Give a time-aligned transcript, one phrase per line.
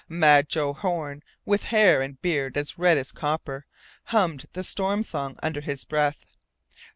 [0.09, 3.67] "Mad" Joe Horn, with hair and beard as red as copper,
[4.05, 6.25] hummed the Storm Song under his breath.